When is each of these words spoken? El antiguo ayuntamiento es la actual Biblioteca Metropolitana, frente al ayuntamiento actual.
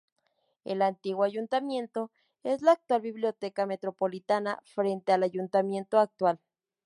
El 0.65 0.81
antiguo 0.81 1.23
ayuntamiento 1.23 2.09
es 2.43 2.63
la 2.63 2.71
actual 2.71 3.01
Biblioteca 3.01 3.67
Metropolitana, 3.67 4.59
frente 4.65 5.13
al 5.13 5.21
ayuntamiento 5.21 5.99
actual. 5.99 6.39